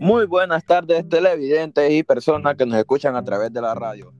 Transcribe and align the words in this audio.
Muy 0.00 0.26
buenas 0.26 0.64
tardes, 0.64 1.08
televidentes 1.08 1.90
y 1.90 2.02
personas 2.02 2.54
que 2.56 2.66
nos 2.66 2.76
escuchan 2.78 3.16
a 3.16 3.24
través 3.24 3.50
de 3.52 3.62
la 3.62 3.74
radio. 3.74 4.12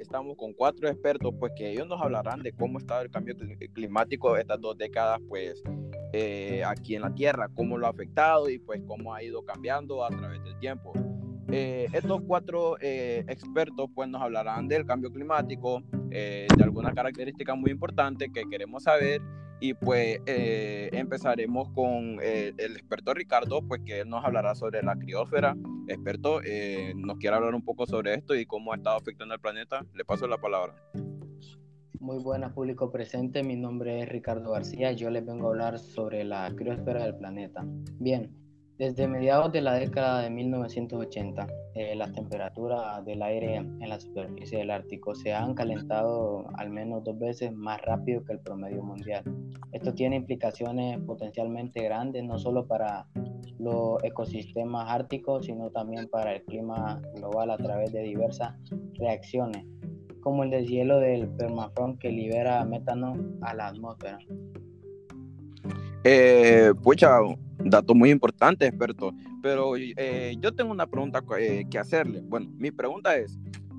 Estamos 0.00 0.36
con 0.36 0.52
cuatro 0.52 0.88
expertos, 0.88 1.34
pues 1.40 1.52
que 1.56 1.72
ellos 1.72 1.88
nos 1.88 2.00
hablarán 2.00 2.42
de 2.42 2.52
cómo 2.52 2.78
está 2.78 3.00
el 3.02 3.10
cambio 3.10 3.34
climático 3.72 4.36
estas 4.36 4.60
dos 4.60 4.78
décadas, 4.78 5.20
pues 5.28 5.62
eh, 6.12 6.62
aquí 6.64 6.94
en 6.94 7.02
la 7.02 7.14
Tierra, 7.14 7.48
cómo 7.52 7.76
lo 7.78 7.86
ha 7.86 7.90
afectado 7.90 8.48
y 8.48 8.58
pues 8.58 8.80
cómo 8.86 9.12
ha 9.12 9.22
ido 9.22 9.42
cambiando 9.44 10.04
a 10.04 10.08
través 10.08 10.42
del 10.44 10.56
tiempo. 10.58 10.92
Eh, 11.50 11.88
estos 11.92 12.20
cuatro 12.26 12.76
eh, 12.80 13.24
expertos 13.26 13.88
pues 13.94 14.08
nos 14.08 14.22
hablarán 14.22 14.68
del 14.68 14.86
cambio 14.86 15.10
climático, 15.10 15.82
de 16.10 16.46
algunas 16.62 16.94
características 16.94 17.56
muy 17.56 17.70
importantes 17.70 18.30
que 18.32 18.44
queremos 18.48 18.84
saber 18.84 19.20
y 19.60 19.74
pues 19.74 20.20
eh, 20.26 20.90
empezaremos 20.92 21.68
con 21.70 22.18
eh, 22.22 22.52
el 22.56 22.76
experto 22.76 23.14
Ricardo, 23.14 23.62
pues 23.62 23.80
que 23.84 24.00
él 24.00 24.08
nos 24.08 24.24
hablará 24.24 24.54
sobre 24.54 24.82
la 24.82 24.96
criósfera. 24.96 25.56
Experto, 25.88 26.40
eh, 26.44 26.92
nos 26.96 27.18
quiere 27.18 27.36
hablar 27.36 27.54
un 27.54 27.62
poco 27.62 27.86
sobre 27.86 28.14
esto 28.14 28.34
y 28.34 28.46
cómo 28.46 28.72
ha 28.72 28.76
estado 28.76 28.96
afectando 28.96 29.34
al 29.34 29.40
planeta. 29.40 29.84
Le 29.94 30.04
paso 30.04 30.26
la 30.26 30.38
palabra. 30.38 30.74
Muy 32.00 32.22
buenas, 32.22 32.52
público 32.52 32.92
presente. 32.92 33.42
Mi 33.42 33.56
nombre 33.56 34.02
es 34.02 34.08
Ricardo 34.08 34.52
García. 34.52 34.92
Yo 34.92 35.10
les 35.10 35.26
vengo 35.26 35.48
a 35.48 35.50
hablar 35.50 35.78
sobre 35.80 36.22
la 36.22 36.52
criósfera 36.54 37.02
del 37.02 37.16
planeta. 37.16 37.64
Bien, 37.98 38.30
desde 38.78 39.08
mediados 39.08 39.50
de 39.50 39.60
la 39.60 39.74
década 39.74 40.22
de 40.22 40.30
1980, 40.30 41.48
eh, 41.74 41.96
las 41.96 42.12
temperaturas 42.12 43.04
del 43.04 43.22
aire 43.22 43.56
en 43.56 43.88
la 43.88 43.98
superficie 43.98 44.58
del 44.58 44.70
Ártico 44.70 45.16
se 45.16 45.34
han 45.34 45.54
calentado 45.54 46.46
al 46.54 46.70
menos 46.70 47.02
dos 47.02 47.18
veces 47.18 47.52
más 47.52 47.82
rápido 47.82 48.22
que 48.24 48.34
el 48.34 48.38
promedio 48.38 48.80
mundial. 48.82 49.24
Esto 49.72 49.92
tiene 49.92 50.14
implicaciones 50.14 51.00
potencialmente 51.00 51.82
grandes, 51.82 52.22
no 52.22 52.38
solo 52.38 52.68
para 52.68 53.06
los 53.58 54.02
ecosistemas 54.04 54.88
árticos, 54.88 55.46
sino 55.46 55.70
también 55.70 56.08
para 56.08 56.36
el 56.36 56.44
clima 56.44 57.02
global 57.16 57.50
a 57.50 57.56
través 57.56 57.92
de 57.92 58.02
diversas 58.02 58.54
reacciones, 58.94 59.66
como 60.20 60.44
el 60.44 60.50
deshielo 60.50 61.00
del 61.00 61.28
permafrost 61.30 61.98
que 61.98 62.12
libera 62.12 62.64
metano 62.64 63.16
a 63.42 63.54
la 63.54 63.66
atmósfera. 63.66 64.18
Eh, 66.04 66.72
pucha, 66.80 67.18
dato 67.64 67.94
muy 67.94 68.10
importante, 68.10 68.66
experto. 68.66 69.14
Pero 69.42 69.76
eh, 69.76 70.36
yo 70.40 70.54
tengo 70.54 70.70
una 70.70 70.86
pregunta 70.86 71.22
eh, 71.38 71.64
que 71.70 71.78
hacerle. 71.78 72.20
Bueno, 72.22 72.50
mi 72.56 72.70
pregunta 72.70 73.16
es, 73.16 73.38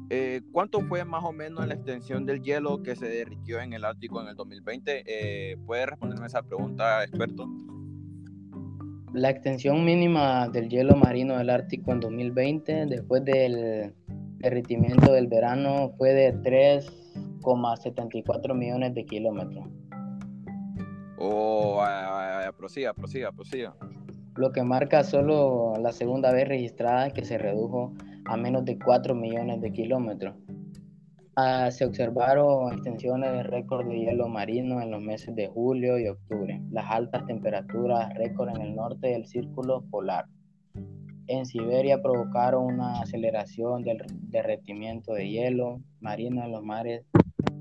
eh, 0.09 0.41
¿cuánto 0.51 0.81
fue 0.81 1.05
más 1.05 1.23
o 1.23 1.31
menos 1.31 1.67
la 1.67 1.75
extensión 1.75 2.25
del 2.25 2.41
hielo 2.41 2.81
que 2.81 2.95
se 2.95 3.07
derritió 3.07 3.61
en 3.61 3.73
el 3.73 3.85
Ártico 3.85 4.19
en 4.21 4.29
el 4.29 4.35
2020? 4.35 5.57
¿Puede 5.65 5.85
responderme 5.85 6.25
esa 6.27 6.41
pregunta, 6.43 7.03
experto? 7.03 7.47
La 9.13 9.29
extensión 9.29 9.85
mínima 9.85 10.49
del 10.49 10.69
hielo 10.69 10.95
marino 10.95 11.37
del 11.37 11.49
Ártico 11.49 11.91
en 11.91 11.99
2020, 11.99 12.85
después 12.85 13.25
del 13.25 13.93
derritimiento 14.37 15.11
del 15.11 15.27
verano, 15.27 15.91
fue 15.97 16.13
de 16.13 16.33
3,74 16.35 18.53
millones 18.53 18.93
de 18.93 19.05
kilómetros. 19.05 19.65
Oh, 21.21 21.83
prosiga, 22.57 22.93
prosiga, 22.93 23.31
prosiga. 23.33 23.75
Lo 24.35 24.53
que 24.53 24.63
marca 24.63 25.03
solo 25.03 25.73
la 25.77 25.91
segunda 25.91 26.31
vez 26.31 26.47
registrada 26.47 27.11
que 27.11 27.25
se 27.25 27.37
redujo 27.37 27.93
a 28.23 28.37
menos 28.37 28.63
de 28.63 28.79
4 28.79 29.15
millones 29.15 29.59
de 29.59 29.73
kilómetros. 29.73 30.35
Ah, 31.35 31.71
se 31.71 31.85
observaron 31.85 32.71
extensiones 32.71 33.33
de 33.33 33.43
récord 33.43 33.87
de 33.87 33.99
hielo 33.99 34.29
marino 34.29 34.81
en 34.81 34.91
los 34.91 35.01
meses 35.01 35.35
de 35.35 35.47
julio 35.47 35.99
y 35.99 36.07
octubre. 36.07 36.61
Las 36.71 36.89
altas 36.89 37.25
temperaturas 37.25 38.13
récord 38.15 38.49
en 38.55 38.61
el 38.61 38.75
norte 38.75 39.07
del 39.07 39.25
círculo 39.25 39.83
polar. 39.89 40.25
En 41.27 41.45
Siberia 41.45 42.01
provocaron 42.01 42.63
una 42.63 43.01
aceleración 43.01 43.83
del 43.83 44.03
derretimiento 44.09 45.13
de 45.13 45.29
hielo 45.29 45.81
marino 45.99 46.45
en 46.45 46.51
los 46.51 46.63
mares 46.63 47.05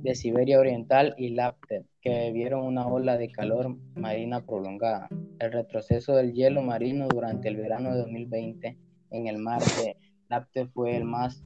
de 0.02 0.14
Siberia 0.14 0.60
Oriental 0.60 1.14
y 1.19 1.30
Laptev, 1.30 1.84
vieron 2.32 2.64
una 2.64 2.86
ola 2.86 3.16
de 3.16 3.28
calor 3.28 3.76
marina 3.94 4.44
prolongada. 4.44 5.08
El 5.38 5.52
retroceso 5.52 6.14
del 6.14 6.32
hielo 6.32 6.62
marino 6.62 7.06
durante 7.08 7.48
el 7.48 7.56
verano 7.56 7.91
de 7.91 7.98
2020 7.98 8.78
en 9.10 9.26
el 9.26 9.38
mar 9.38 9.60
de 9.60 9.96
Laptev 10.28 10.69
fue 10.72 10.96
el 10.96 11.04
más 11.04 11.44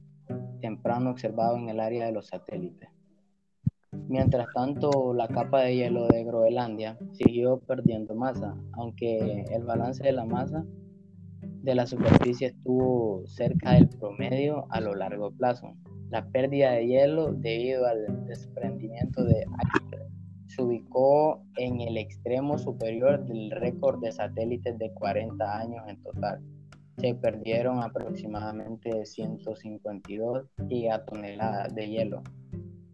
temprano 0.61 1.11
observado 1.11 1.57
en 1.57 1.69
el 1.69 1.79
área 1.79 2.05
de 2.05 2.11
los 2.11 2.27
satélites. 2.27 2.89
Mientras 4.07 4.47
tanto, 4.55 5.13
la 5.13 5.27
capa 5.27 5.61
de 5.61 5.75
hielo 5.75 6.07
de 6.07 6.23
Groenlandia 6.23 6.97
siguió 7.11 7.59
perdiendo 7.59 8.15
masa, 8.15 8.55
aunque 8.73 9.45
el 9.51 9.63
balance 9.63 10.03
de 10.03 10.13
la 10.13 10.25
masa 10.25 10.65
de 11.41 11.75
la 11.75 11.85
superficie 11.85 12.47
estuvo 12.47 13.23
cerca 13.27 13.73
del 13.73 13.89
promedio 13.89 14.65
a 14.69 14.81
lo 14.81 14.95
largo 14.95 15.31
plazo. 15.31 15.75
La 16.09 16.25
pérdida 16.27 16.71
de 16.71 16.87
hielo 16.87 17.33
debido 17.33 17.85
al 17.85 18.25
desprendimiento 18.25 19.23
de 19.23 19.45
se 20.55 20.61
ubicó 20.61 21.41
en 21.57 21.81
el 21.81 21.97
extremo 21.97 22.57
superior 22.57 23.25
del 23.25 23.51
récord 23.51 24.01
de 24.01 24.11
satélites 24.11 24.77
de 24.77 24.91
40 24.91 25.59
años 25.59 25.83
en 25.87 26.01
total. 26.03 26.41
Se 26.97 27.15
perdieron 27.15 27.81
aproximadamente 27.81 29.05
152 29.05 30.45
gigatoneladas 30.69 31.73
de 31.73 31.89
hielo 31.89 32.23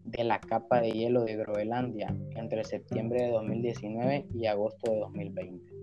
de 0.05 0.23
la 0.23 0.39
capa 0.39 0.81
de 0.81 0.91
hielo 0.91 1.23
de 1.23 1.35
Groenlandia 1.35 2.15
entre 2.35 2.63
septiembre 2.63 3.23
de 3.23 3.31
2019 3.31 4.27
y 4.33 4.47
agosto 4.47 4.91
de 4.91 4.99
2020. 4.99 5.73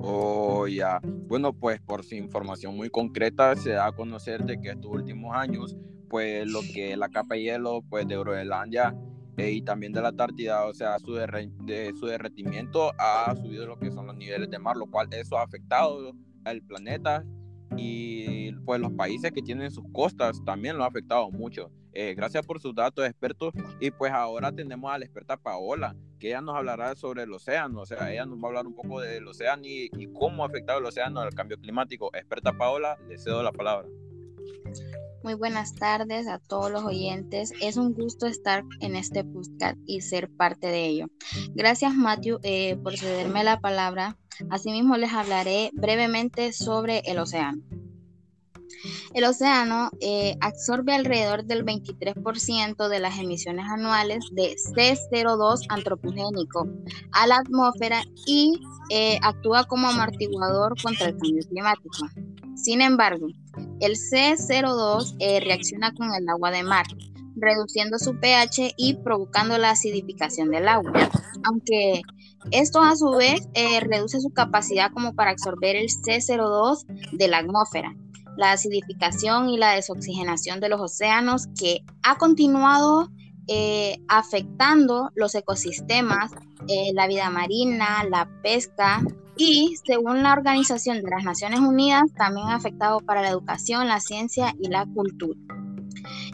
Oh, 0.00 0.66
ya. 0.66 1.00
Bueno, 1.28 1.52
pues 1.52 1.80
por 1.80 2.04
su 2.04 2.14
información 2.14 2.76
muy 2.76 2.90
concreta 2.90 3.54
se 3.54 3.70
da 3.70 3.86
a 3.86 3.92
conocer 3.92 4.44
de 4.44 4.60
que 4.60 4.70
estos 4.70 4.90
últimos 4.90 5.34
años, 5.36 5.76
pues 6.08 6.46
lo 6.46 6.60
que 6.60 6.96
la 6.96 7.08
capa 7.08 7.34
de 7.34 7.42
hielo 7.42 7.82
pues 7.88 8.06
de 8.08 8.16
Groenlandia 8.16 8.94
eh, 9.36 9.50
y 9.52 9.62
también 9.62 9.92
de 9.92 10.00
la 10.00 10.08
Antártida, 10.08 10.64
o 10.66 10.74
sea, 10.74 10.98
su, 10.98 11.14
de, 11.14 11.92
su 11.98 12.06
derretimiento 12.06 12.92
ha 12.98 13.34
subido 13.36 13.66
lo 13.66 13.78
que 13.78 13.90
son 13.90 14.06
los 14.06 14.16
niveles 14.16 14.50
de 14.50 14.58
mar, 14.58 14.76
lo 14.76 14.86
cual 14.86 15.08
eso 15.12 15.38
ha 15.38 15.42
afectado 15.42 16.12
al 16.44 16.62
planeta 16.62 17.24
y 17.76 18.52
pues 18.64 18.80
los 18.80 18.92
países 18.92 19.32
que 19.32 19.42
tienen 19.42 19.70
sus 19.70 19.84
costas 19.92 20.42
también 20.44 20.78
lo 20.78 20.84
ha 20.84 20.86
afectado 20.86 21.30
mucho. 21.30 21.70
Eh, 21.98 22.14
gracias 22.14 22.44
por 22.44 22.60
sus 22.60 22.74
datos, 22.74 23.06
expertos. 23.06 23.54
Y 23.80 23.90
pues 23.90 24.12
ahora 24.12 24.52
tenemos 24.52 24.92
a 24.92 24.98
la 24.98 25.06
experta 25.06 25.38
Paola, 25.38 25.96
que 26.18 26.28
ella 26.28 26.42
nos 26.42 26.54
hablará 26.54 26.94
sobre 26.94 27.22
el 27.22 27.32
océano. 27.32 27.80
O 27.80 27.86
sea, 27.86 28.12
ella 28.12 28.26
nos 28.26 28.38
va 28.38 28.44
a 28.44 28.46
hablar 28.48 28.66
un 28.66 28.74
poco 28.74 29.00
del 29.00 29.26
océano 29.26 29.62
y, 29.64 29.90
cómo 30.12 30.44
ha 30.44 30.46
afectado 30.46 30.78
el 30.78 30.84
océano 30.84 31.20
al 31.20 31.34
cambio 31.34 31.58
climático. 31.58 32.10
Experta 32.14 32.52
Paola, 32.52 32.98
le 33.08 33.16
cedo 33.16 33.42
la 33.42 33.52
palabra. 33.52 33.88
Muy 35.26 35.34
buenas 35.34 35.74
tardes 35.74 36.28
a 36.28 36.38
todos 36.38 36.70
los 36.70 36.84
oyentes. 36.84 37.52
Es 37.60 37.76
un 37.76 37.94
gusto 37.94 38.28
estar 38.28 38.62
en 38.78 38.94
este 38.94 39.24
podcast 39.24 39.76
y 39.84 40.00
ser 40.00 40.30
parte 40.30 40.68
de 40.68 40.86
ello. 40.86 41.06
Gracias, 41.52 41.96
Matthew, 41.96 42.38
eh, 42.44 42.76
por 42.76 42.96
cederme 42.96 43.42
la 43.42 43.58
palabra. 43.58 44.16
Asimismo, 44.50 44.96
les 44.96 45.12
hablaré 45.12 45.72
brevemente 45.72 46.52
sobre 46.52 47.00
el 47.06 47.18
océano. 47.18 47.60
El 49.14 49.24
océano 49.24 49.90
eh, 49.98 50.36
absorbe 50.40 50.94
alrededor 50.94 51.44
del 51.44 51.64
23% 51.64 52.88
de 52.88 53.00
las 53.00 53.18
emisiones 53.18 53.66
anuales 53.68 54.24
de 54.30 54.54
C02 54.54 55.66
antropogénico 55.70 56.68
a 57.10 57.26
la 57.26 57.38
atmósfera 57.38 58.04
y 58.28 58.60
eh, 58.90 59.18
actúa 59.22 59.64
como 59.64 59.88
amortiguador 59.88 60.80
contra 60.80 61.08
el 61.08 61.16
cambio 61.16 61.42
climático. 61.48 62.06
Sin 62.54 62.80
embargo, 62.80 63.26
el 63.80 63.92
C02 63.92 65.16
eh, 65.18 65.40
reacciona 65.40 65.92
con 65.94 66.14
el 66.14 66.28
agua 66.28 66.50
de 66.50 66.62
mar, 66.62 66.86
reduciendo 67.36 67.98
su 67.98 68.18
pH 68.18 68.74
y 68.76 68.94
provocando 68.94 69.58
la 69.58 69.70
acidificación 69.70 70.50
del 70.50 70.68
agua. 70.68 70.92
Aunque 71.44 72.02
esto 72.50 72.80
a 72.80 72.96
su 72.96 73.10
vez 73.10 73.48
reduce 73.82 74.20
su 74.20 74.30
capacidad 74.30 74.90
como 74.92 75.14
para 75.14 75.32
absorber 75.32 75.76
el 75.76 75.88
C02 75.88 76.86
de 77.12 77.28
la 77.28 77.38
atmósfera, 77.38 77.94
la 78.36 78.52
acidificación 78.52 79.48
y 79.48 79.58
la 79.58 79.72
desoxigenación 79.72 80.60
de 80.60 80.68
los 80.68 80.80
océanos 80.80 81.48
que 81.58 81.80
ha 82.02 82.16
continuado 82.16 83.10
eh, 83.48 83.98
afectando 84.08 85.10
los 85.14 85.34
ecosistemas, 85.34 86.32
eh, 86.68 86.90
la 86.94 87.06
vida 87.06 87.30
marina, 87.30 88.04
la 88.10 88.28
pesca 88.42 89.02
y, 89.36 89.76
según 89.84 90.22
la 90.22 90.32
Organización 90.32 91.02
de 91.02 91.10
las 91.10 91.24
Naciones 91.24 91.60
Unidas, 91.60 92.04
también 92.16 92.48
ha 92.48 92.56
afectado 92.56 93.00
para 93.00 93.22
la 93.22 93.28
educación, 93.28 93.88
la 93.88 94.00
ciencia 94.00 94.54
y 94.60 94.68
la 94.68 94.86
cultura. 94.86 95.38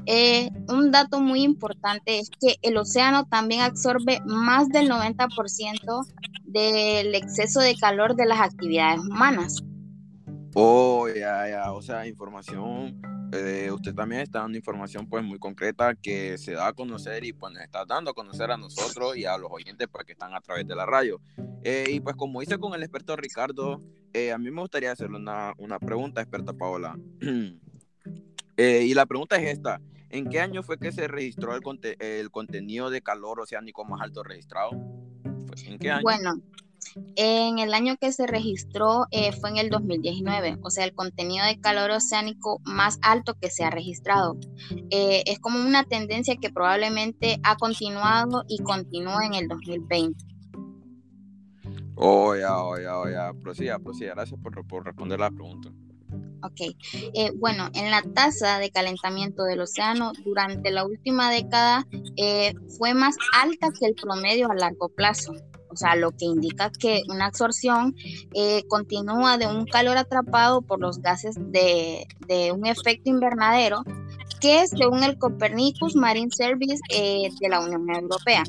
Eh, 0.06 0.50
un 0.69 0.90
dato 0.90 1.20
muy 1.20 1.43
importante 1.43 2.19
es 2.19 2.31
que 2.31 2.56
el 2.62 2.76
océano 2.76 3.25
también 3.26 3.62
absorbe 3.62 4.20
más 4.26 4.69
del 4.69 4.90
90% 4.90 6.06
del 6.44 7.14
exceso 7.14 7.60
de 7.60 7.76
calor 7.76 8.16
de 8.16 8.26
las 8.26 8.40
actividades 8.40 9.00
humanas. 9.00 9.62
Oh, 10.55 11.08
ya, 11.08 11.48
ya, 11.48 11.72
o 11.72 11.81
sea, 11.81 12.06
información 12.06 13.00
eh, 13.32 13.70
usted 13.73 13.94
también 13.94 14.20
está 14.23 14.40
dando 14.40 14.58
información 14.58 15.08
pues 15.08 15.25
muy 15.25 15.38
concreta 15.38 15.94
que 15.94 16.38
se 16.38 16.52
da 16.52 16.69
a 16.69 16.73
conocer 16.73 17.25
y 17.25 17.32
pues 17.32 17.52
nos 17.52 17.62
está 17.62 17.84
dando 17.84 18.11
a 18.11 18.14
conocer 18.14 18.50
a 18.50 18.56
nosotros 18.56 19.17
y 19.17 19.25
a 19.25 19.37
los 19.38 19.50
oyentes 19.50 19.88
pues 19.90 20.05
que 20.05 20.12
están 20.12 20.34
a 20.34 20.40
través 20.40 20.67
de 20.67 20.75
la 20.75 20.87
radio. 20.87 21.20
Eh, 21.64 21.87
y 21.88 22.00
pues 22.00 22.14
como 22.17 22.43
hice 22.43 22.58
con 22.58 22.75
el 22.75 22.82
experto 22.82 23.17
Ricardo, 23.17 23.82
a 24.14 24.38
mí 24.38 24.50
me 24.50 24.61
gustaría 24.61 24.93
hacerle 24.93 25.17
una, 25.17 25.55
una 25.58 25.79
pregunta, 25.79 26.20
experta 26.20 26.52
Paola. 26.52 26.99
y 28.56 28.94
la 28.94 29.06
pregunta 29.06 29.37
es 29.37 29.50
esta, 29.50 29.81
¿en 30.11 30.29
qué 30.29 30.40
año 30.40 30.62
fue 30.62 30.79
que 30.79 30.93
se 30.93 31.08
registró 31.08 31.56
el, 31.56 31.62
el 32.00 32.31
contenido 32.31 32.90
de 32.90 33.00
calor 33.00 33.40
oceánico 33.40 33.84
más 33.84 34.02
alto 34.02 34.23
registrado? 34.23 34.70
¿En 35.64 35.79
qué 35.79 35.90
año? 35.90 36.02
Bueno, 36.02 36.34
en 37.16 37.58
el 37.58 37.74
año 37.74 37.96
que 38.00 38.12
se 38.12 38.26
registró 38.26 39.06
eh, 39.10 39.32
fue 39.32 39.50
en 39.50 39.56
el 39.58 39.70
2019, 39.70 40.58
o 40.62 40.70
sea, 40.70 40.84
el 40.84 40.94
contenido 40.94 41.44
de 41.46 41.60
calor 41.60 41.90
oceánico 41.90 42.60
más 42.64 42.98
alto 43.02 43.34
que 43.40 43.50
se 43.50 43.64
ha 43.64 43.70
registrado. 43.70 44.36
Eh, 44.90 45.22
es 45.26 45.38
como 45.38 45.60
una 45.60 45.84
tendencia 45.84 46.36
que 46.36 46.50
probablemente 46.50 47.38
ha 47.42 47.56
continuado 47.56 48.44
y 48.48 48.58
continúa 48.58 49.26
en 49.26 49.34
el 49.34 49.48
2020. 49.48 50.24
Oh, 51.94 52.34
ya, 52.34 52.58
oh, 52.58 52.78
ya, 52.78 52.98
oh, 52.98 53.08
ya. 53.08 53.32
Prosiga, 53.42 53.78
prosiga. 53.78 54.14
Gracias 54.14 54.40
por, 54.40 54.66
por 54.66 54.84
responder 54.84 55.20
la 55.20 55.30
pregunta. 55.30 55.70
Ok, 56.44 56.74
eh, 57.14 57.30
bueno, 57.36 57.68
en 57.74 57.90
la 57.92 58.02
tasa 58.02 58.58
de 58.58 58.70
calentamiento 58.70 59.44
del 59.44 59.60
océano 59.60 60.12
durante 60.24 60.72
la 60.72 60.84
última 60.84 61.30
década 61.30 61.86
fue 62.76 62.94
más 62.94 63.16
alta 63.40 63.68
que 63.78 63.86
el 63.86 63.94
promedio 63.94 64.50
a 64.50 64.54
largo 64.54 64.88
plazo 64.88 65.34
o 65.72 65.76
sea, 65.76 65.96
lo 65.96 66.10
que 66.12 66.26
indica 66.26 66.70
que 66.70 67.02
una 67.08 67.26
absorción 67.26 67.94
eh, 68.34 68.62
continúa 68.69 69.38
de 69.38 69.46
un 69.46 69.64
calor 69.64 69.96
atrapado 69.96 70.60
por 70.62 70.80
los 70.80 70.98
gases 71.00 71.36
de, 71.38 72.06
un 72.54 72.66
efecto 72.66 73.10
invernadero 73.10 73.82
que 74.40 74.66
según 74.66 75.02
el 75.02 75.19
Copernicus 75.19 75.96
Marine 75.96 76.30
Service 76.30 76.80
eh, 76.90 77.28
de 77.40 77.48
la 77.48 77.60
Unión 77.60 77.88
Europea. 77.88 78.42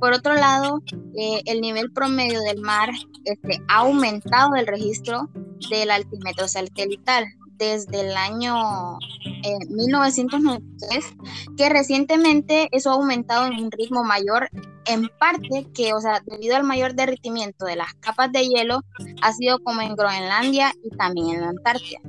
Por 0.00 0.12
otro 0.12 0.34
lado, 0.34 0.80
eh, 1.16 1.42
el 1.46 1.60
nivel 1.60 1.90
promedio 1.92 2.40
del 2.42 2.60
mar 2.60 2.90
este, 3.24 3.60
ha 3.68 3.78
aumentado 3.78 4.54
el 4.54 4.66
registro 4.66 5.28
del 5.70 5.90
altímetro 5.90 6.46
satelital 6.46 7.24
desde 7.56 8.00
el 8.02 8.16
año 8.16 8.98
1993, 9.70 11.04
que 11.56 11.68
recientemente 11.68 12.68
eso 12.70 12.90
ha 12.90 12.94
aumentado 12.94 13.46
en 13.46 13.64
un 13.64 13.70
ritmo 13.72 14.04
mayor 14.04 14.48
en 14.88 15.08
parte 15.18 15.66
que, 15.74 15.94
o 15.94 16.00
sea, 16.00 16.22
debido 16.24 16.56
al 16.56 16.64
mayor 16.64 16.94
derretimiento 16.94 17.66
de 17.66 17.76
las 17.76 17.94
capas 17.94 18.32
de 18.32 18.46
hielo, 18.46 18.82
ha 19.22 19.32
sido 19.32 19.58
como 19.60 19.82
en 19.82 19.94
Groenlandia 19.94 20.72
y 20.82 20.90
también 20.96 21.28
en 21.30 21.40
la 21.42 21.48
Antártida. 21.50 22.00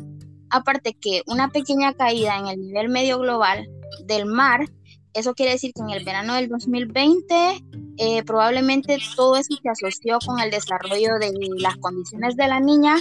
Aparte 0.49 0.93
que 0.99 1.21
una 1.27 1.49
pequeña 1.49 1.93
caída 1.93 2.37
en 2.37 2.47
el 2.47 2.59
nivel 2.59 2.89
medio 2.89 3.19
global 3.19 3.67
del 4.05 4.25
mar, 4.25 4.65
eso 5.13 5.33
quiere 5.33 5.53
decir 5.53 5.71
que 5.73 5.81
en 5.81 5.89
el 5.89 6.03
verano 6.03 6.35
del 6.35 6.49
2020 6.49 7.63
eh, 7.97 8.23
probablemente 8.23 8.97
todo 9.15 9.35
eso 9.35 9.55
se 9.61 9.69
asoció 9.69 10.19
con 10.25 10.39
el 10.39 10.51
desarrollo 10.51 11.15
de 11.19 11.31
las 11.59 11.75
condiciones 11.77 12.37
de 12.37 12.47
la 12.47 12.59
niña, 12.59 12.95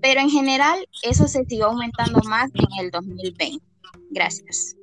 pero 0.00 0.20
en 0.20 0.30
general 0.30 0.88
eso 1.02 1.28
se 1.28 1.44
siguió 1.44 1.66
aumentando 1.66 2.20
más 2.28 2.50
en 2.54 2.84
el 2.84 2.90
2020. 2.90 3.62
Gracias. 4.10 4.77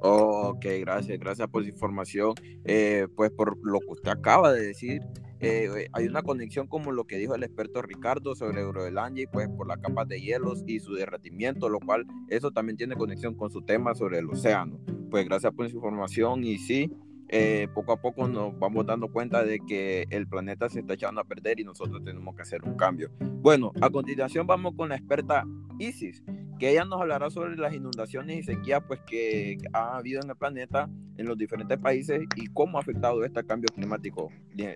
Ok, 0.00 0.64
gracias, 0.80 1.18
gracias 1.18 1.48
por 1.48 1.62
su 1.62 1.70
información. 1.70 2.34
Eh, 2.64 3.06
pues 3.16 3.30
por 3.30 3.56
lo 3.66 3.80
que 3.80 3.90
usted 3.90 4.10
acaba 4.10 4.52
de 4.52 4.66
decir, 4.66 5.02
eh, 5.40 5.88
hay 5.92 6.06
una 6.06 6.22
conexión 6.22 6.66
como 6.66 6.90
lo 6.92 7.04
que 7.04 7.16
dijo 7.16 7.34
el 7.34 7.44
experto 7.44 7.80
Ricardo 7.82 8.34
sobre 8.34 8.64
Groenlandia 8.64 9.24
y 9.24 9.26
pues 9.26 9.48
por 9.48 9.68
las 9.68 9.78
capas 9.78 10.08
de 10.08 10.20
hielos 10.20 10.64
y 10.66 10.80
su 10.80 10.94
derretimiento, 10.94 11.68
lo 11.68 11.78
cual 11.80 12.06
eso 12.28 12.50
también 12.50 12.76
tiene 12.76 12.96
conexión 12.96 13.34
con 13.34 13.50
su 13.50 13.62
tema 13.62 13.94
sobre 13.94 14.18
el 14.18 14.28
océano. 14.28 14.78
Pues 15.10 15.24
gracias 15.26 15.52
por 15.52 15.68
su 15.68 15.76
información 15.76 16.44
y 16.44 16.58
sí, 16.58 16.92
eh, 17.28 17.68
poco 17.74 17.92
a 17.92 18.00
poco 18.00 18.26
nos 18.26 18.58
vamos 18.58 18.86
dando 18.86 19.08
cuenta 19.08 19.44
de 19.44 19.60
que 19.60 20.06
el 20.10 20.26
planeta 20.26 20.68
se 20.68 20.80
está 20.80 20.94
echando 20.94 21.20
a 21.20 21.24
perder 21.24 21.60
y 21.60 21.64
nosotros 21.64 22.02
tenemos 22.04 22.34
que 22.34 22.42
hacer 22.42 22.64
un 22.64 22.76
cambio. 22.76 23.10
Bueno, 23.20 23.72
a 23.80 23.90
continuación 23.90 24.46
vamos 24.46 24.74
con 24.76 24.88
la 24.88 24.96
experta 24.96 25.44
Isis, 25.78 26.22
que 26.58 26.70
ella 26.70 26.84
nos 26.84 27.00
hablará 27.00 27.30
sobre 27.30 27.56
las 27.56 27.74
inundaciones 27.74 28.38
y 28.38 28.42
sequías 28.42 28.82
pues, 28.86 29.00
que 29.06 29.58
ha 29.72 29.98
habido 29.98 30.20
en 30.22 30.30
el 30.30 30.36
planeta, 30.36 30.88
en 31.16 31.26
los 31.26 31.36
diferentes 31.36 31.78
países 31.78 32.22
y 32.36 32.46
cómo 32.48 32.78
ha 32.78 32.80
afectado 32.80 33.24
este 33.24 33.44
cambio 33.44 33.68
climático. 33.74 34.30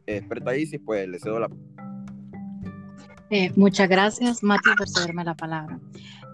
Experta 0.07 0.57
Isis, 0.57 0.81
pues 0.85 1.09
le 1.09 1.19
cedo 1.19 1.41
la 1.41 1.49
eh, 3.35 3.51
muchas 3.57 3.89
gracias, 3.89 4.43
Mati, 4.43 4.69
por 4.77 4.87
cederme 4.91 5.25
la 5.25 5.35
palabra. 5.35 5.81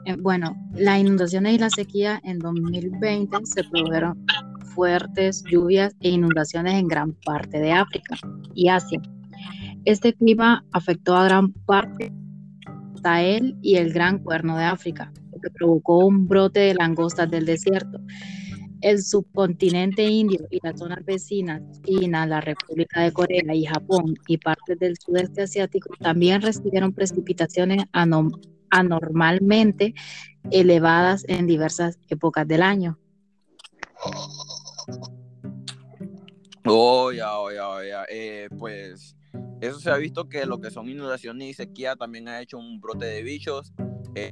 Eh, 0.05 0.17
bueno, 0.19 0.57
las 0.75 0.99
inundaciones 0.99 1.55
y 1.55 1.59
la 1.59 1.71
sequía 1.71 2.21
en 2.25 2.41
2020 2.41 3.39
se 3.45 3.63
produjeron 3.63 4.27
fuertes 4.79 5.43
lluvias 5.51 5.93
e 6.03 6.11
inundaciones 6.11 6.75
en 6.75 6.87
gran 6.87 7.13
parte 7.25 7.59
de 7.59 7.73
África 7.73 8.17
y 8.55 8.69
Asia. 8.69 9.03
Este 9.85 10.15
clima 10.15 10.65
afectó 10.71 11.17
a 11.17 11.25
gran 11.25 11.53
parte 11.53 12.13
de 12.13 13.01
Sahel 13.03 13.57
y 13.61 13.75
el 13.75 13.93
Gran 13.93 14.21
Cuerno 14.21 14.57
de 14.57 14.67
África, 14.67 15.13
lo 15.33 15.41
que 15.41 15.51
provocó 15.51 16.07
un 16.07 16.29
brote 16.29 16.61
de 16.61 16.75
langostas 16.75 17.29
del 17.29 17.45
desierto. 17.45 17.99
El 18.81 19.03
subcontinente 19.03 20.05
indio 20.05 20.47
y 20.49 20.61
las 20.63 20.79
zonas 20.79 21.05
vecinas, 21.05 21.61
China, 21.83 22.25
la 22.25 22.41
República 22.41 23.01
de 23.01 23.13
Corea 23.13 23.53
y 23.53 23.65
Japón 23.65 24.15
y 24.29 24.39
partes 24.39 24.79
del 24.79 24.97
sudeste 24.97 25.43
asiático 25.43 25.93
también 25.99 26.41
recibieron 26.41 26.93
precipitaciones 26.93 27.83
anormalmente 28.71 29.95
elevadas 30.53 31.25
en 31.27 31.49
diversas 31.49 31.99
épocas 32.09 32.47
del 32.47 32.63
año. 32.63 32.97
Oh, 36.71 37.13
ya, 37.13 37.33
oh, 37.39 37.51
ya, 37.51 37.69
oh, 37.69 37.83
ya. 37.83 38.05
Eh, 38.09 38.49
pues 38.59 39.17
eso 39.61 39.81
se 39.81 39.91
ha 39.91 39.97
visto 39.97 40.29
que 40.29 40.47
lo 40.47 40.61
que 40.61 40.71
son 40.71 40.89
inundaciones 40.89 41.49
y 41.49 41.55
sequía 41.55 41.97
también 41.97 42.29
ha 42.29 42.41
hecho 42.41 42.59
un 42.59 42.81
brote 42.81 43.07
de 43.07 43.23
bichos. 43.23 43.73
Eh, 44.15 44.31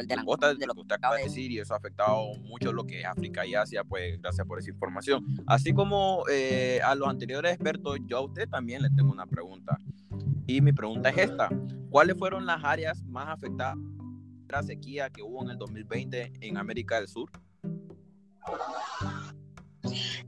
el 0.00 0.06
de 0.06 0.16
langosta 0.16 0.54
de 0.54 0.66
lo 0.66 0.74
que 0.74 0.80
usted 0.80 0.94
acaba 0.96 1.16
de 1.16 1.24
decir 1.24 1.50
y 1.50 1.58
eso 1.58 1.74
ha 1.74 1.76
afectado 1.76 2.34
mucho 2.44 2.72
lo 2.72 2.84
que 2.84 3.00
es 3.00 3.06
África 3.06 3.44
y 3.44 3.54
Asia, 3.54 3.84
pues 3.84 4.20
gracias 4.20 4.46
por 4.46 4.58
esa 4.58 4.70
información. 4.70 5.24
Así 5.46 5.72
como 5.72 6.24
eh, 6.30 6.80
a 6.82 6.94
los 6.94 7.08
anteriores 7.08 7.52
expertos, 7.52 7.98
yo 8.06 8.18
a 8.18 8.20
usted 8.22 8.48
también 8.48 8.82
le 8.82 8.90
tengo 8.90 9.12
una 9.12 9.26
pregunta. 9.26 9.76
Y 10.46 10.60
mi 10.60 10.72
pregunta 10.72 11.10
es 11.10 11.18
esta, 11.18 11.50
¿cuáles 11.90 12.16
fueron 12.16 12.46
las 12.46 12.64
áreas 12.64 13.02
más 13.04 13.28
afectadas 13.28 13.76
por 14.46 14.52
la 14.52 14.62
sequía 14.62 15.10
que 15.10 15.22
hubo 15.22 15.42
en 15.42 15.50
el 15.50 15.58
2020 15.58 16.32
en 16.40 16.56
América 16.56 16.96
del 16.96 17.08
Sur? 17.08 17.30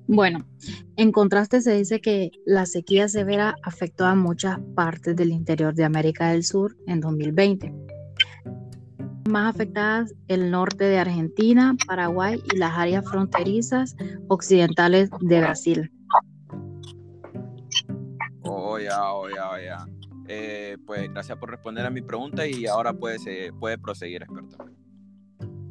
Bueno, 0.06 0.44
en 0.96 1.12
contraste 1.12 1.60
se 1.60 1.74
dice 1.74 2.00
que 2.00 2.30
la 2.44 2.66
sequía 2.66 3.08
severa 3.08 3.56
afectó 3.62 4.06
a 4.06 4.14
muchas 4.14 4.58
partes 4.74 5.16
del 5.16 5.30
interior 5.30 5.74
de 5.74 5.84
América 5.84 6.30
del 6.30 6.44
Sur 6.44 6.76
en 6.86 7.00
2020. 7.00 7.74
Más 9.28 9.54
afectadas 9.54 10.14
el 10.28 10.50
norte 10.50 10.84
de 10.84 10.98
Argentina, 10.98 11.74
Paraguay 11.86 12.42
y 12.52 12.56
las 12.58 12.76
áreas 12.76 13.04
fronterizas 13.08 13.96
occidentales 14.28 15.08
de 15.20 15.40
Brasil. 15.40 15.92
Oh, 18.42 18.78
ya, 18.78 19.12
oh, 19.12 19.28
ya, 19.28 19.62
ya. 19.64 19.86
Eh, 20.28 20.76
pues 20.86 21.10
gracias 21.12 21.38
por 21.38 21.50
responder 21.50 21.84
a 21.84 21.90
mi 21.90 22.02
pregunta 22.02 22.46
y 22.46 22.66
ahora 22.66 22.92
puede, 22.92 23.52
puede 23.52 23.78
proseguir, 23.78 24.22
experto. 24.22 24.56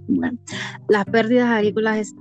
Bueno, 0.08 0.38
las 0.90 1.06
pérdidas 1.06 1.50
agrícolas 1.50 2.14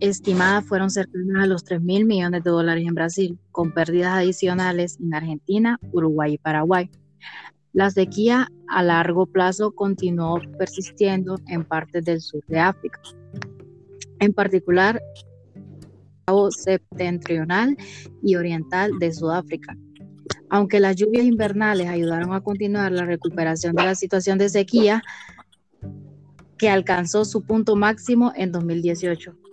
estimadas 0.00 0.64
fueron 0.64 0.90
cercanas 0.90 1.44
a 1.44 1.46
los 1.46 1.64
3 1.64 1.82
mil 1.82 2.04
millones 2.04 2.44
de 2.44 2.50
dólares 2.50 2.84
en 2.86 2.94
Brasil, 2.94 3.38
con 3.50 3.72
pérdidas 3.72 4.14
adicionales 4.14 4.98
en 5.00 5.14
Argentina, 5.14 5.78
Uruguay 5.92 6.34
y 6.34 6.38
Paraguay. 6.38 6.90
La 7.72 7.90
sequía 7.90 8.48
a 8.68 8.82
largo 8.82 9.26
plazo 9.26 9.72
continuó 9.72 10.40
persistiendo 10.58 11.38
en 11.46 11.64
partes 11.64 12.04
del 12.04 12.20
sur 12.20 12.44
de 12.46 12.58
África, 12.58 13.00
en 14.20 14.32
particular 14.32 15.00
septentrional 16.50 17.76
y 18.22 18.36
oriental 18.36 18.98
de 18.98 19.12
Sudáfrica. 19.12 19.76
Aunque 20.50 20.80
las 20.80 20.96
lluvias 20.96 21.24
invernales 21.24 21.88
ayudaron 21.88 22.32
a 22.32 22.40
continuar 22.40 22.92
la 22.92 23.04
recuperación 23.04 23.74
de 23.74 23.84
la 23.84 23.94
situación 23.94 24.38
de 24.38 24.48
sequía, 24.48 25.02
que 26.58 26.68
alcanzó 26.68 27.24
su 27.24 27.42
punto 27.42 27.76
máximo 27.76 28.32
en 28.34 28.50
2018. 28.50 29.47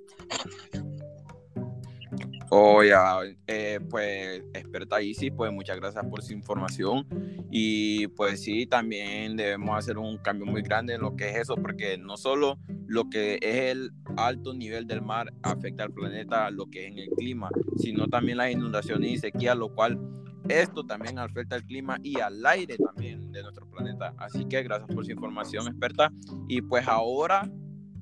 Oh, 2.52 2.84
ya, 2.84 3.20
eh, 3.48 3.80
pues 3.90 4.44
experta 4.54 5.02
Isis, 5.02 5.32
pues 5.36 5.52
muchas 5.52 5.78
gracias 5.78 6.06
por 6.06 6.22
su 6.22 6.32
información 6.32 7.06
y 7.50 8.08
pues 8.10 8.44
sí, 8.44 8.68
también 8.68 9.36
debemos 9.36 9.78
hacer 9.78 9.98
un 9.98 10.18
cambio 10.20 10.46
muy 10.46 10.62
grande 10.62 10.94
en 10.94 11.02
lo 11.02 11.16
que 11.16 11.32
es 11.32 11.38
eso, 11.38 11.56
porque 11.56 11.98
no 11.98 12.18
solo 12.18 12.60
lo 12.88 13.10
que 13.10 13.40
es 13.42 13.72
el 13.72 13.92
alto 14.16 14.54
nivel 14.54 14.86
del 14.86 15.02
mar 15.02 15.34
afecta 15.42 15.84
al 15.84 15.92
planeta, 15.92 16.50
lo 16.52 16.68
que 16.68 16.86
es 16.86 16.92
en 16.92 17.00
el 17.00 17.10
clima, 17.10 17.50
sino 17.78 18.08
también 18.08 18.38
las 18.38 18.52
inundaciones 18.52 19.12
y 19.12 19.18
sequía, 19.18 19.56
lo 19.56 19.74
cual 19.74 20.00
esto 20.48 20.86
también 20.86 21.18
afecta 21.18 21.56
al 21.56 21.64
clima 21.64 21.98
y 22.04 22.20
al 22.20 22.46
aire 22.46 22.78
también 22.78 23.32
de 23.32 23.42
nuestro 23.42 23.68
planeta. 23.70 24.14
Así 24.18 24.46
que 24.46 24.62
gracias 24.62 24.94
por 24.94 25.04
su 25.04 25.12
información, 25.12 25.68
experta. 25.68 26.12
Y 26.48 26.62
pues 26.62 26.88
ahora, 26.88 27.50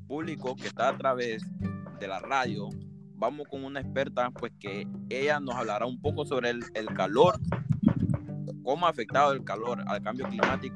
público 0.08 0.56
que 0.56 0.68
está 0.68 0.90
a 0.90 0.98
través 0.98 1.44
de 2.00 2.08
la 2.08 2.20
radio, 2.20 2.70
vamos 3.16 3.48
con 3.48 3.64
una 3.64 3.80
experta, 3.80 4.32
pues 4.32 4.52
que 4.60 4.88
ella 5.10 5.40
nos 5.40 5.56
hablará 5.56 5.86
un 5.86 6.02
poco 6.02 6.26
sobre 6.26 6.50
el, 6.50 6.64
el 6.74 6.88
calor, 6.88 7.40
cómo 8.64 8.86
ha 8.86 8.90
afectado 8.90 9.34
el 9.34 9.44
calor 9.44 9.84
al 9.88 10.02
cambio 10.02 10.28
climático. 10.28 10.76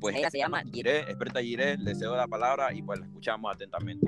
Pues 0.00 0.16
ella 0.16 0.30
se 0.30 0.38
llama 0.38 0.62
Giré, 0.72 1.00
experta 1.00 1.40
Giré, 1.40 1.78
le 1.78 1.94
cedo 1.94 2.16
la 2.16 2.28
palabra 2.28 2.72
y 2.74 2.82
pues 2.82 3.00
la 3.00 3.06
escuchamos 3.06 3.54
atentamente. 3.54 4.06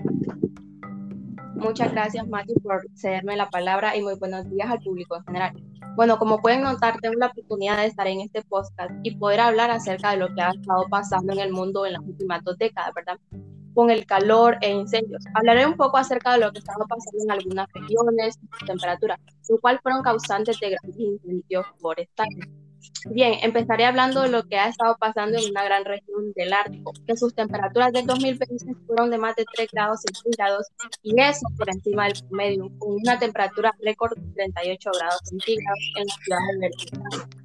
Muchas 1.54 1.90
gracias, 1.90 2.28
Mati, 2.28 2.52
por 2.62 2.86
cederme 2.94 3.34
la 3.34 3.48
palabra 3.48 3.96
y 3.96 4.02
muy 4.02 4.14
buenos 4.16 4.48
días 4.50 4.70
al 4.70 4.78
público 4.80 5.16
en 5.16 5.24
general. 5.24 5.52
Bueno, 5.96 6.18
como 6.18 6.42
pueden 6.42 6.60
notar, 6.60 6.98
tengo 7.00 7.14
la 7.18 7.28
oportunidad 7.28 7.78
de 7.78 7.86
estar 7.86 8.06
en 8.06 8.20
este 8.20 8.42
podcast 8.42 8.90
y 9.02 9.16
poder 9.16 9.40
hablar 9.40 9.70
acerca 9.70 10.10
de 10.10 10.18
lo 10.18 10.34
que 10.34 10.42
ha 10.42 10.50
estado 10.50 10.86
pasando 10.90 11.32
en 11.32 11.38
el 11.38 11.52
mundo 11.52 11.86
en 11.86 11.94
las 11.94 12.02
últimas 12.02 12.44
dos 12.44 12.58
décadas, 12.58 12.92
¿verdad? 12.94 13.18
Con 13.76 13.90
el 13.90 14.06
calor 14.06 14.56
e 14.60 14.70
incendios. 14.72 15.22
Hablaré 15.34 15.66
un 15.66 15.76
poco 15.76 15.98
acerca 15.98 16.32
de 16.32 16.38
lo 16.38 16.50
que 16.50 16.58
estaba 16.58 16.84
pasando 16.86 17.22
en 17.22 17.30
algunas 17.30 17.68
regiones, 17.72 18.40
temperaturas, 18.66 19.20
lo 19.48 19.58
cual 19.60 19.78
fueron 19.82 20.02
causantes 20.02 20.58
de 20.58 20.70
grandes 20.70 20.98
incendios 20.98 21.66
forestales. 21.78 22.48
Bien, 23.10 23.34
empezaré 23.42 23.84
hablando 23.84 24.22
de 24.22 24.28
lo 24.28 24.44
que 24.44 24.56
ha 24.56 24.68
estado 24.68 24.96
pasando 24.98 25.38
en 25.38 25.50
una 25.50 25.64
gran 25.64 25.84
región 25.84 26.32
del 26.34 26.52
Ártico, 26.52 26.92
que 27.06 27.16
sus 27.16 27.34
temperaturas 27.34 27.92
del 27.92 28.06
2020 28.06 28.74
fueron 28.86 29.10
de 29.10 29.18
más 29.18 29.36
de 29.36 29.44
3 29.54 29.68
grados 29.72 30.00
centígrados 30.02 30.66
y 31.02 31.20
eso 31.20 31.46
por 31.56 31.68
encima 31.68 32.04
del 32.04 32.14
promedio, 32.28 32.70
con 32.78 32.94
una 32.94 33.18
temperatura 33.18 33.74
récord 33.80 34.16
de 34.16 34.32
38 34.34 34.90
grados 34.98 35.20
centígrados 35.24 35.92
en 35.96 36.06
la 36.06 36.14
ciudad 36.14 36.38
de 36.52 36.70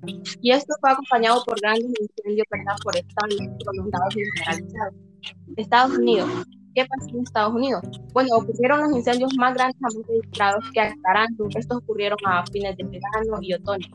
Berlín. 0.03 0.23
Y 0.41 0.51
esto 0.51 0.73
fue 0.79 0.91
acompañado 0.91 1.43
por 1.43 1.59
grandes 1.59 1.91
incendios 1.99 2.47
forestales 2.83 3.49
prolongados 3.59 4.15
y 4.15 4.21
generalizados. 4.39 5.10
Estados 5.57 5.97
Unidos. 5.97 6.29
¿Qué 6.73 6.85
pasó 6.85 7.09
en 7.09 7.23
Estados 7.23 7.53
Unidos? 7.53 7.81
Bueno, 8.13 8.29
ocurrieron 8.37 8.81
los 8.81 8.97
incendios 8.97 9.33
más 9.37 9.53
grandes 9.53 9.77
jamás 9.81 10.07
registrados 10.07 10.63
que 10.73 10.79
aclarando. 10.79 11.47
Estos 11.55 11.77
ocurrieron 11.79 12.17
a 12.25 12.45
fines 12.45 12.77
de 12.77 12.83
verano 12.83 13.39
y 13.41 13.53
otoño. 13.53 13.87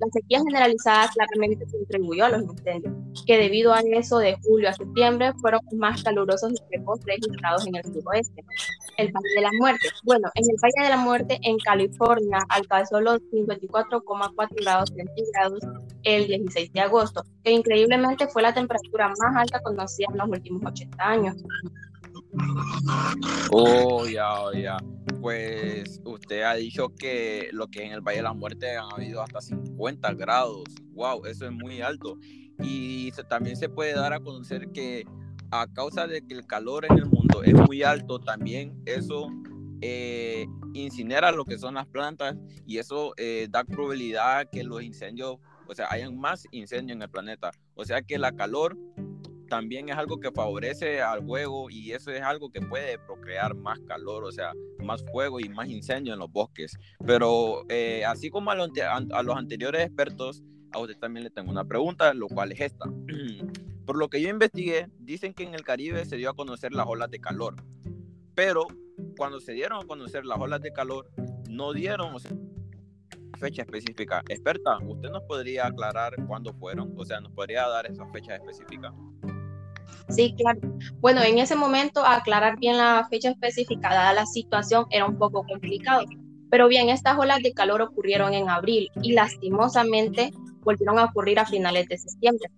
La 0.00 0.06
sequía 0.12 0.38
generalizada 0.38 1.10
claramente 1.10 1.66
contribuyó 1.70 2.24
a 2.24 2.30
los 2.30 2.42
incendios, 2.42 2.94
que 3.26 3.36
debido 3.36 3.74
a 3.74 3.80
eso 3.80 4.16
de 4.18 4.34
julio 4.42 4.70
a 4.70 4.72
septiembre 4.72 5.34
fueron 5.42 5.60
más 5.76 6.02
calurosos 6.02 6.52
y 6.52 6.56
secos 6.74 7.00
registrados 7.04 7.66
en 7.66 7.76
el 7.76 7.84
suroeste. 7.84 8.42
El 8.96 9.12
Valle 9.12 9.34
de 9.36 9.42
la 9.42 9.50
Muerte. 9.58 9.88
Bueno, 10.04 10.30
en 10.36 10.44
el 10.48 10.56
Valle 10.62 10.84
de 10.84 10.96
la 10.96 11.04
Muerte, 11.04 11.38
en 11.42 11.58
California, 11.58 12.38
alcanzó 12.48 13.00
los 13.02 13.20
54,4 13.30 14.48
grados 14.62 14.88
centígrados 14.88 15.60
el 16.02 16.26
16 16.26 16.72
de 16.72 16.80
agosto, 16.80 17.24
que 17.42 17.52
increíblemente 17.52 18.26
fue 18.28 18.42
la 18.42 18.54
temperatura 18.54 19.08
más 19.08 19.36
alta 19.36 19.60
conocida 19.60 20.08
en 20.10 20.18
los 20.18 20.28
últimos 20.28 20.62
80 20.64 21.04
años. 21.04 21.36
Oh, 23.50 24.06
ya, 24.06 24.34
ya. 24.54 24.76
Pues 25.20 26.00
usted 26.04 26.42
ha 26.42 26.54
dicho 26.54 26.88
que 26.94 27.48
lo 27.52 27.66
que 27.66 27.84
en 27.84 27.92
el 27.92 28.00
Valle 28.00 28.18
de 28.18 28.22
la 28.22 28.32
Muerte 28.32 28.76
han 28.76 28.92
habido 28.92 29.22
hasta 29.22 29.40
50 29.40 30.14
grados. 30.14 30.64
Wow, 30.92 31.26
eso 31.26 31.46
es 31.46 31.52
muy 31.52 31.80
alto. 31.82 32.16
Y 32.62 33.10
también 33.28 33.56
se 33.56 33.68
puede 33.68 33.94
dar 33.94 34.12
a 34.12 34.20
conocer 34.20 34.70
que 34.72 35.04
a 35.50 35.66
causa 35.66 36.06
de 36.06 36.26
que 36.26 36.34
el 36.34 36.46
calor 36.46 36.86
en 36.88 36.98
el 36.98 37.06
mundo 37.06 37.42
es 37.42 37.54
muy 37.54 37.82
alto, 37.82 38.20
también 38.20 38.80
eso 38.86 39.28
eh, 39.80 40.46
incinera 40.74 41.32
lo 41.32 41.44
que 41.44 41.58
son 41.58 41.74
las 41.74 41.86
plantas 41.86 42.36
y 42.66 42.78
eso 42.78 43.14
eh, 43.16 43.48
da 43.50 43.64
probabilidad 43.64 44.48
que 44.50 44.62
los 44.62 44.82
incendios, 44.82 45.38
o 45.70 45.74
sea, 45.74 45.86
hayan 45.88 46.18
más 46.18 46.44
incendios 46.50 46.96
en 46.96 47.02
el 47.02 47.08
planeta. 47.08 47.52
O 47.74 47.84
sea 47.84 48.02
que 48.02 48.18
la 48.18 48.32
calor 48.32 48.76
también 49.48 49.88
es 49.88 49.96
algo 49.96 50.18
que 50.18 50.32
favorece 50.32 51.00
al 51.00 51.24
juego 51.24 51.70
y 51.70 51.92
eso 51.92 52.10
es 52.10 52.22
algo 52.22 52.50
que 52.50 52.60
puede 52.60 52.98
procrear 52.98 53.54
más 53.54 53.78
calor, 53.86 54.24
o 54.24 54.32
sea, 54.32 54.52
más 54.82 55.04
fuego 55.12 55.38
y 55.38 55.48
más 55.48 55.68
incendio 55.68 56.12
en 56.12 56.18
los 56.18 56.30
bosques. 56.30 56.76
Pero 57.06 57.64
eh, 57.68 58.04
así 58.04 58.30
como 58.30 58.50
a 58.50 58.56
los, 58.56 58.70
a 58.80 59.22
los 59.22 59.36
anteriores 59.36 59.86
expertos, 59.86 60.42
a 60.72 60.80
usted 60.80 60.98
también 60.98 61.22
le 61.22 61.30
tengo 61.30 61.52
una 61.52 61.64
pregunta, 61.64 62.12
lo 62.14 62.26
cual 62.26 62.50
es 62.50 62.60
esta. 62.60 62.86
Por 63.86 63.96
lo 63.96 64.08
que 64.08 64.20
yo 64.20 64.28
investigué, 64.28 64.88
dicen 64.98 65.34
que 65.34 65.44
en 65.44 65.54
el 65.54 65.62
Caribe 65.62 66.04
se 66.04 66.16
dio 66.16 66.30
a 66.30 66.34
conocer 66.34 66.72
las 66.72 66.86
olas 66.88 67.10
de 67.10 67.20
calor, 67.20 67.54
pero 68.34 68.66
cuando 69.16 69.38
se 69.40 69.52
dieron 69.52 69.82
a 69.82 69.86
conocer 69.86 70.24
las 70.24 70.38
olas 70.40 70.60
de 70.60 70.72
calor, 70.72 71.10
no 71.48 71.72
dieron 71.72 72.14
fecha 73.40 73.62
específica. 73.62 74.22
Experta, 74.28 74.78
¿usted 74.86 75.10
nos 75.10 75.22
podría 75.22 75.66
aclarar 75.66 76.14
cuándo 76.28 76.52
fueron? 76.52 76.94
O 76.96 77.04
sea, 77.04 77.20
¿nos 77.20 77.32
podría 77.32 77.66
dar 77.66 77.86
esa 77.86 78.06
fecha 78.08 78.36
específica? 78.36 78.92
Sí, 80.08 80.34
claro. 80.36 80.60
Bueno, 81.00 81.22
en 81.22 81.38
ese 81.38 81.56
momento 81.56 82.04
aclarar 82.04 82.58
bien 82.58 82.76
la 82.76 83.06
fecha 83.08 83.30
específica, 83.30 83.88
dada 83.88 84.12
la 84.12 84.26
situación, 84.26 84.86
era 84.90 85.06
un 85.06 85.18
poco 85.18 85.44
complicado. 85.44 86.04
Pero 86.50 86.68
bien, 86.68 86.88
estas 86.88 87.16
olas 87.16 87.42
de 87.42 87.52
calor 87.52 87.80
ocurrieron 87.80 88.34
en 88.34 88.48
abril 88.48 88.88
y 89.02 89.12
lastimosamente 89.12 90.32
volvieron 90.62 90.98
a 90.98 91.04
ocurrir 91.04 91.38
a 91.38 91.46
finales 91.46 91.86
de 91.88 91.96
septiembre. 91.96 92.50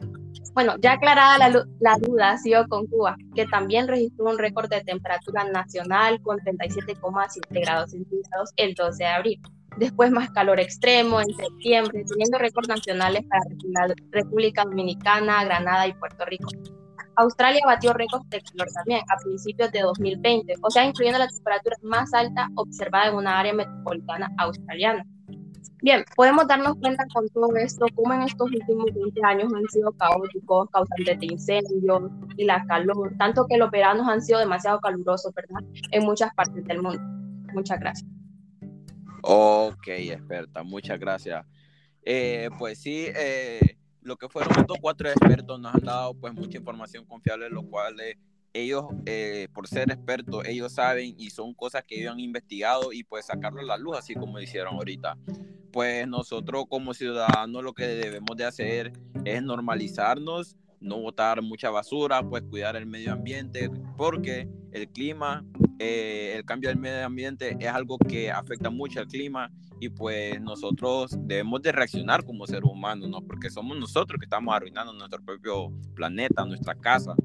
Bueno, 0.54 0.74
ya 0.80 0.92
aclarada 0.92 1.38
la, 1.38 1.64
la 1.80 1.96
duda, 1.98 2.36
sigo 2.38 2.66
con 2.68 2.86
Cuba, 2.86 3.16
que 3.34 3.46
también 3.46 3.86
registró 3.86 4.30
un 4.30 4.38
récord 4.38 4.68
de 4.68 4.82
temperatura 4.82 5.44
nacional 5.44 6.20
con 6.22 6.38
37,7 6.38 7.60
grados 7.60 7.90
centígrados 7.90 8.50
el 8.56 8.74
12 8.74 9.04
de 9.04 9.08
abril. 9.08 9.40
Después 9.76 10.10
más 10.10 10.30
calor 10.30 10.60
extremo 10.60 11.20
en 11.20 11.34
septiembre, 11.34 12.04
teniendo 12.06 12.38
récords 12.38 12.68
nacionales 12.68 13.24
para 13.24 13.42
la 13.86 13.94
República 14.10 14.64
Dominicana, 14.64 15.44
Granada 15.44 15.86
y 15.86 15.94
Puerto 15.94 16.24
Rico. 16.26 16.48
Australia 17.16 17.60
batió 17.66 17.92
récords 17.92 18.28
de 18.30 18.40
calor 18.40 18.68
también 18.72 19.00
a 19.08 19.16
principios 19.22 19.70
de 19.72 19.80
2020, 19.80 20.54
o 20.62 20.70
sea, 20.70 20.84
incluyendo 20.84 21.18
la 21.18 21.28
temperatura 21.28 21.76
más 21.82 22.12
alta 22.14 22.48
observada 22.54 23.08
en 23.08 23.16
una 23.16 23.38
área 23.38 23.52
metropolitana 23.52 24.30
australiana. 24.38 25.04
Bien, 25.82 26.04
podemos 26.14 26.46
darnos 26.46 26.76
cuenta 26.76 27.04
con 27.12 27.28
todo 27.30 27.56
esto 27.56 27.86
cómo 27.96 28.14
en 28.14 28.22
estos 28.22 28.48
últimos 28.48 28.86
20 28.94 29.20
años 29.24 29.52
han 29.52 29.68
sido 29.68 29.90
caóticos, 29.92 30.70
causantes 30.70 31.18
de 31.18 31.26
incendios 31.26 32.02
y 32.36 32.44
la 32.44 32.64
calor, 32.66 33.12
tanto 33.18 33.46
que 33.48 33.56
los 33.56 33.70
veranos 33.70 34.06
han 34.08 34.22
sido 34.22 34.38
demasiado 34.38 34.78
calurosos, 34.80 35.34
¿verdad? 35.34 35.60
En 35.90 36.04
muchas 36.04 36.32
partes 36.34 36.64
del 36.64 36.80
mundo. 36.80 37.02
Muchas 37.52 37.80
gracias. 37.80 38.21
Ok, 39.22 39.86
experta, 39.86 40.62
muchas 40.64 40.98
gracias. 40.98 41.46
Eh, 42.04 42.50
pues 42.58 42.78
sí, 42.78 43.06
eh, 43.14 43.78
lo 44.00 44.16
que 44.16 44.28
fueron 44.28 44.58
estos 44.58 44.78
cuatro 44.80 45.08
expertos 45.08 45.60
nos 45.60 45.74
han 45.74 45.80
dado 45.80 46.14
pues 46.14 46.34
mucha 46.34 46.58
información 46.58 47.04
confiable, 47.04 47.48
lo 47.48 47.62
cual 47.62 47.96
ellos, 48.52 48.84
eh, 49.06 49.48
por 49.54 49.68
ser 49.68 49.90
expertos, 49.90 50.44
ellos 50.46 50.72
saben 50.72 51.14
y 51.16 51.30
son 51.30 51.54
cosas 51.54 51.84
que 51.84 52.00
ellos 52.00 52.12
han 52.12 52.20
investigado 52.20 52.92
y 52.92 53.04
pues 53.04 53.26
sacarlo 53.26 53.60
a 53.60 53.64
la 53.64 53.76
luz, 53.76 53.96
así 53.96 54.14
como 54.14 54.40
hicieron 54.40 54.74
ahorita. 54.74 55.16
Pues 55.70 56.06
nosotros 56.08 56.64
como 56.68 56.92
ciudadanos 56.92 57.62
lo 57.62 57.72
que 57.72 57.86
debemos 57.86 58.36
de 58.36 58.44
hacer 58.44 58.92
es 59.24 59.42
normalizarnos, 59.42 60.56
no 60.80 60.98
botar 60.98 61.40
mucha 61.40 61.70
basura, 61.70 62.28
pues 62.28 62.42
cuidar 62.42 62.74
el 62.76 62.86
medio 62.86 63.12
ambiente, 63.12 63.70
porque 63.96 64.48
el 64.72 64.88
clima, 64.88 65.44
eh, 65.82 66.36
el 66.36 66.44
cambio 66.44 66.68
del 66.68 66.78
medio 66.78 67.04
ambiente 67.04 67.56
es 67.58 67.68
algo 67.68 67.98
que 67.98 68.30
afecta 68.30 68.70
mucho 68.70 69.00
al 69.00 69.08
clima 69.08 69.50
y 69.80 69.88
pues 69.88 70.40
nosotros 70.40 71.10
debemos 71.18 71.60
de 71.60 71.72
reaccionar 71.72 72.24
como 72.24 72.46
seres 72.46 72.62
humanos, 72.70 73.10
¿no? 73.10 73.20
Porque 73.20 73.50
somos 73.50 73.76
nosotros 73.76 74.20
que 74.20 74.26
estamos 74.26 74.54
arruinando 74.54 74.92
nuestro 74.92 75.20
propio 75.24 75.72
planeta, 75.96 76.44
nuestra 76.44 76.76
casa. 76.76 77.16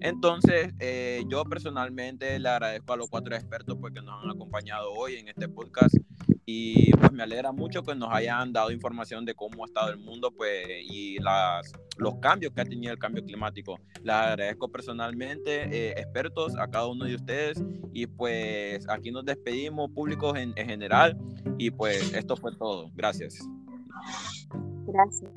Entonces, 0.00 0.74
eh, 0.78 1.22
yo 1.28 1.42
personalmente 1.44 2.38
le 2.38 2.48
agradezco 2.50 2.92
a 2.92 2.96
los 2.98 3.08
cuatro 3.08 3.34
expertos 3.34 3.78
pues, 3.80 3.94
que 3.94 4.02
nos 4.02 4.22
han 4.22 4.30
acompañado 4.30 4.92
hoy 4.92 5.14
en 5.14 5.28
este 5.28 5.48
podcast 5.48 5.96
y 6.44 6.92
pues 6.92 7.12
me 7.12 7.22
alegra 7.22 7.50
mucho 7.50 7.82
que 7.82 7.94
nos 7.94 8.10
hayan 8.12 8.52
dado 8.52 8.70
información 8.72 9.24
de 9.24 9.34
cómo 9.34 9.64
ha 9.64 9.66
estado 9.66 9.90
el 9.90 9.98
mundo 9.98 10.30
pues 10.36 10.66
y 10.82 11.18
las, 11.18 11.72
los 11.98 12.16
cambios 12.16 12.52
que 12.52 12.60
ha 12.60 12.64
tenido 12.64 12.92
el 12.92 12.98
cambio 12.98 13.24
climático. 13.24 13.78
Les 14.02 14.14
agradezco 14.14 14.68
personalmente, 14.68 15.64
eh, 15.64 15.90
expertos, 15.96 16.56
a 16.58 16.68
cada 16.68 16.86
uno 16.86 17.04
de 17.04 17.14
ustedes 17.14 17.62
y 17.92 18.06
pues 18.06 18.88
aquí 18.88 19.10
nos 19.10 19.24
despedimos, 19.24 19.90
públicos 19.90 20.36
en, 20.38 20.52
en 20.56 20.68
general 20.68 21.18
y 21.58 21.70
pues 21.70 22.12
esto 22.14 22.36
fue 22.36 22.54
todo. 22.56 22.90
Gracias. 22.94 23.38
Gracias. 24.86 25.30